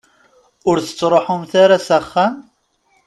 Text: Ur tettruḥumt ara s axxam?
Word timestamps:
Ur 0.69 0.77
tettruḥumt 0.79 1.51
ara 1.63 1.77
s 1.85 1.89
axxam? 1.97 2.35